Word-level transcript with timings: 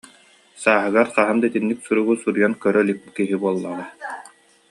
Сааһыгар 0.61 1.07
хаһан 1.15 1.37
да 1.41 1.45
итинник 1.49 1.79
суругу 1.85 2.13
суруйан 2.23 2.53
көрө 2.63 2.79
илик 2.85 2.99
киһи 3.17 3.35
буоллаҕа 3.43 3.85